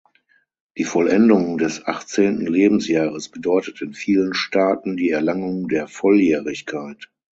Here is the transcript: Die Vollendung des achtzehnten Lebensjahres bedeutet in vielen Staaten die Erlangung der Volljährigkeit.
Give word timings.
Die 0.79 0.83
Vollendung 0.83 1.59
des 1.59 1.85
achtzehnten 1.85 2.47
Lebensjahres 2.47 3.29
bedeutet 3.29 3.81
in 3.83 3.93
vielen 3.93 4.33
Staaten 4.33 4.97
die 4.97 5.11
Erlangung 5.11 5.67
der 5.67 5.87
Volljährigkeit. 5.87 7.11